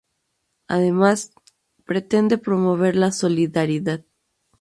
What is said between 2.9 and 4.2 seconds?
la solidaridad.